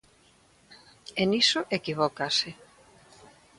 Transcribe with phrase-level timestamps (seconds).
[1.21, 2.49] E niso equivócase.